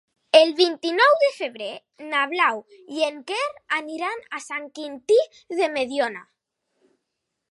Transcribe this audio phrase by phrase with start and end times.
[0.37, 1.67] El vint-i-nou de febrer
[2.13, 2.63] na Blau
[2.95, 3.45] i en Quer
[3.79, 5.21] aniran a Sant Quintí
[5.61, 6.27] de Mediona.